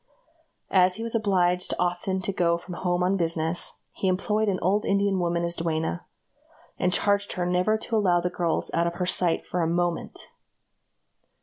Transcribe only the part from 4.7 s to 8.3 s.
Indian woman as duenna, and charged her never to allow